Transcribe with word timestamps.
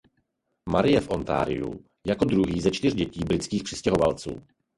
Marie 0.69 0.99
v 1.01 1.09
Ontariu 1.09 1.85
jako 2.07 2.25
druhý 2.25 2.61
ze 2.61 2.71
čtyř 2.71 2.95
dětí 2.95 3.19
britských 3.25 3.63
přistěhovalců. 3.63 4.41